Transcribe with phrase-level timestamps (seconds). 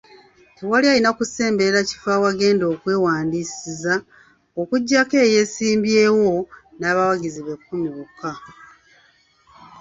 [0.55, 3.93] Tewali alina kusemberera kifo ewagenda okwewandisizza
[4.61, 6.27] okuggyako eyeesimbyewo
[6.79, 8.31] n'abawagizi be kumi bokka.